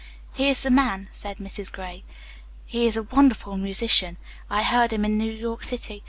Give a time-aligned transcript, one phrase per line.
[0.33, 1.71] "He is the man," said Mrs.
[1.71, 2.03] Gray.
[2.65, 4.17] "He is a wonderful musician.
[4.49, 5.99] I heard him in New York City.